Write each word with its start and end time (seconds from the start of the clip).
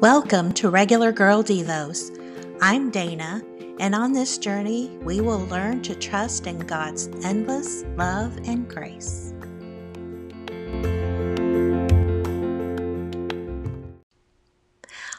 Welcome 0.00 0.52
to 0.54 0.68
Regular 0.68 1.10
Girl 1.10 1.42
Devos. 1.42 2.10
I'm 2.60 2.90
Dana, 2.90 3.42
and 3.80 3.94
on 3.94 4.12
this 4.12 4.36
journey, 4.36 4.90
we 5.00 5.22
will 5.22 5.46
learn 5.46 5.80
to 5.84 5.94
trust 5.94 6.46
in 6.46 6.58
God's 6.58 7.06
endless 7.24 7.82
love 7.96 8.36
and 8.44 8.68
grace. 8.68 9.32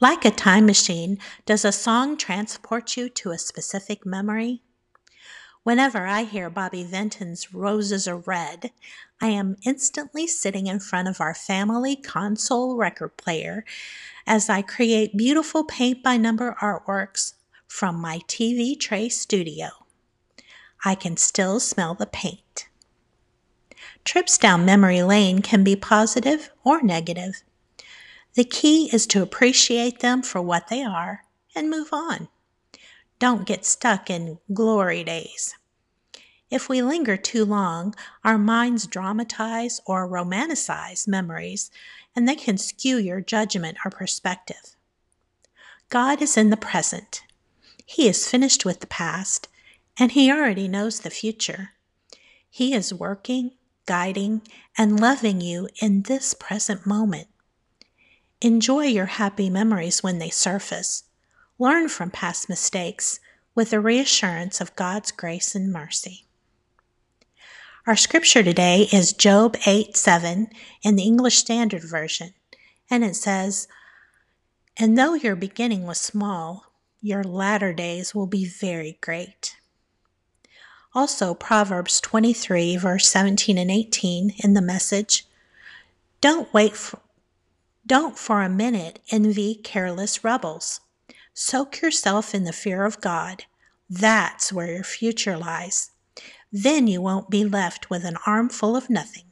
Like 0.00 0.26
a 0.26 0.30
time 0.30 0.66
machine, 0.66 1.16
does 1.46 1.64
a 1.64 1.72
song 1.72 2.18
transport 2.18 2.94
you 2.94 3.08
to 3.08 3.30
a 3.30 3.38
specific 3.38 4.04
memory? 4.04 4.60
Whenever 5.64 6.06
I 6.06 6.22
hear 6.22 6.48
Bobby 6.48 6.84
Vinton's 6.84 7.52
Roses 7.52 8.06
Are 8.08 8.16
Red, 8.16 8.70
I 9.20 9.28
am 9.28 9.56
instantly 9.64 10.26
sitting 10.26 10.66
in 10.66 10.80
front 10.80 11.08
of 11.08 11.20
our 11.20 11.34
family 11.34 11.96
console 11.96 12.76
record 12.76 13.16
player 13.16 13.64
as 14.26 14.48
I 14.48 14.62
create 14.62 15.16
beautiful 15.16 15.64
paint 15.64 16.02
by 16.02 16.16
number 16.16 16.56
artworks 16.62 17.34
from 17.66 17.96
my 17.96 18.20
TV 18.28 18.78
tray 18.78 19.08
studio. 19.08 19.68
I 20.84 20.94
can 20.94 21.16
still 21.16 21.60
smell 21.60 21.94
the 21.94 22.06
paint. 22.06 22.68
Trips 24.04 24.38
down 24.38 24.64
memory 24.64 25.02
lane 25.02 25.42
can 25.42 25.64
be 25.64 25.76
positive 25.76 26.50
or 26.64 26.80
negative. 26.82 27.42
The 28.34 28.44
key 28.44 28.88
is 28.92 29.06
to 29.08 29.22
appreciate 29.22 30.00
them 30.00 30.22
for 30.22 30.40
what 30.40 30.68
they 30.68 30.82
are 30.82 31.24
and 31.54 31.68
move 31.68 31.88
on. 31.92 32.28
Don't 33.18 33.46
get 33.46 33.66
stuck 33.66 34.10
in 34.10 34.38
glory 34.52 35.02
days. 35.02 35.54
If 36.50 36.68
we 36.68 36.80
linger 36.82 37.16
too 37.16 37.44
long, 37.44 37.94
our 38.24 38.38
minds 38.38 38.86
dramatize 38.86 39.80
or 39.86 40.08
romanticize 40.08 41.06
memories, 41.06 41.70
and 42.14 42.28
they 42.28 42.36
can 42.36 42.56
skew 42.56 42.96
your 42.96 43.20
judgment 43.20 43.78
or 43.84 43.90
perspective. 43.90 44.76
God 45.90 46.22
is 46.22 46.36
in 46.36 46.50
the 46.50 46.56
present. 46.56 47.22
He 47.84 48.08
is 48.08 48.28
finished 48.28 48.64
with 48.64 48.80
the 48.80 48.86
past, 48.86 49.48
and 49.98 50.12
He 50.12 50.30
already 50.30 50.68
knows 50.68 51.00
the 51.00 51.10
future. 51.10 51.70
He 52.48 52.72
is 52.72 52.94
working, 52.94 53.52
guiding, 53.84 54.42
and 54.76 55.00
loving 55.00 55.40
you 55.40 55.68
in 55.82 56.02
this 56.02 56.34
present 56.34 56.86
moment. 56.86 57.28
Enjoy 58.40 58.84
your 58.84 59.06
happy 59.06 59.50
memories 59.50 60.02
when 60.02 60.18
they 60.18 60.30
surface. 60.30 61.04
Learn 61.60 61.88
from 61.88 62.12
past 62.12 62.48
mistakes 62.48 63.18
with 63.52 63.70
the 63.70 63.80
reassurance 63.80 64.60
of 64.60 64.76
God's 64.76 65.10
grace 65.10 65.56
and 65.56 65.72
mercy. 65.72 66.24
Our 67.84 67.96
scripture 67.96 68.44
today 68.44 68.86
is 68.92 69.12
Job 69.12 69.56
8 69.66 69.96
7 69.96 70.50
in 70.82 70.94
the 70.94 71.02
English 71.02 71.36
Standard 71.36 71.82
Version, 71.82 72.34
and 72.88 73.02
it 73.02 73.16
says, 73.16 73.66
And 74.76 74.96
though 74.96 75.14
your 75.14 75.34
beginning 75.34 75.84
was 75.84 75.98
small, 76.00 76.66
your 77.00 77.24
latter 77.24 77.72
days 77.72 78.14
will 78.14 78.28
be 78.28 78.44
very 78.44 78.96
great. 79.00 79.56
Also, 80.94 81.34
Proverbs 81.34 82.00
23, 82.00 82.76
verse 82.76 83.08
17 83.08 83.58
and 83.58 83.70
18 83.70 84.34
in 84.44 84.54
the 84.54 84.62
message 84.62 85.26
Don't 86.20 86.54
wait 86.54 86.76
for, 86.76 87.00
don't 87.84 88.16
for 88.16 88.42
a 88.42 88.48
minute 88.48 89.00
envy 89.10 89.56
careless 89.56 90.22
rebels. 90.22 90.82
Soak 91.40 91.82
yourself 91.82 92.34
in 92.34 92.42
the 92.42 92.52
fear 92.52 92.84
of 92.84 93.00
God. 93.00 93.44
That's 93.88 94.52
where 94.52 94.72
your 94.72 94.82
future 94.82 95.36
lies. 95.36 95.92
Then 96.50 96.88
you 96.88 97.00
won't 97.00 97.30
be 97.30 97.44
left 97.44 97.88
with 97.88 98.04
an 98.04 98.16
armful 98.26 98.74
of 98.74 98.90
nothing. 98.90 99.22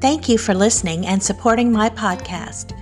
Thank 0.00 0.30
you 0.30 0.38
for 0.38 0.54
listening 0.54 1.06
and 1.06 1.22
supporting 1.22 1.70
my 1.70 1.90
podcast. 1.90 2.72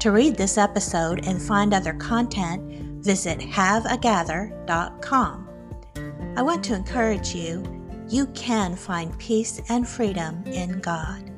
To 0.00 0.10
read 0.10 0.36
this 0.36 0.56
episode 0.56 1.26
and 1.26 1.42
find 1.42 1.74
other 1.74 1.92
content, 1.92 3.04
visit 3.04 3.40
haveagather.com. 3.40 5.48
I 6.34 6.40
want 6.40 6.64
to 6.64 6.74
encourage 6.74 7.34
you, 7.34 7.62
you 8.08 8.26
can 8.28 8.74
find 8.74 9.18
peace 9.18 9.60
and 9.68 9.86
freedom 9.86 10.42
in 10.46 10.80
God. 10.80 11.30